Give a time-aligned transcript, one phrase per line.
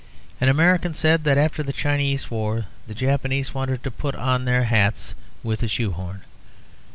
[0.39, 4.63] An American said that after the Chinese War the Japanese wanted 'to put on their
[4.63, 6.21] hats with a shoe horn.'